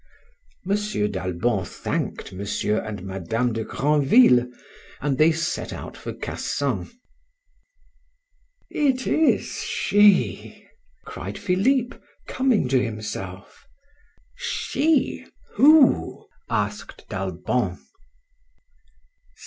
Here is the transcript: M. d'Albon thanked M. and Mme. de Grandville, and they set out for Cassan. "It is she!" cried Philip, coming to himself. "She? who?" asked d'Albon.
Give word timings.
M. 0.67 0.75
d'Albon 1.11 1.63
thanked 1.63 2.33
M. 2.33 2.39
and 2.41 3.03
Mme. 3.03 3.51
de 3.53 3.63
Grandville, 3.63 4.47
and 4.99 5.19
they 5.19 5.31
set 5.31 5.71
out 5.71 5.95
for 5.95 6.11
Cassan. 6.11 6.89
"It 8.71 9.05
is 9.05 9.61
she!" 9.61 10.67
cried 11.05 11.37
Philip, 11.37 12.01
coming 12.25 12.67
to 12.69 12.83
himself. 12.83 13.67
"She? 14.33 15.23
who?" 15.53 16.25
asked 16.49 17.07
d'Albon. 17.07 17.77